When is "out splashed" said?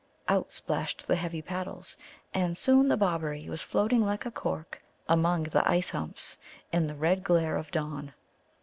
0.27-1.05